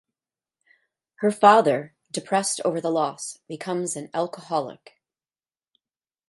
Her 1.17 1.29
father, 1.29 1.95
depressed 2.09 2.59
over 2.65 2.81
the 2.81 2.89
loss, 2.89 3.37
becomes 3.47 3.95
an 3.95 4.09
alcoholic. 4.15 4.97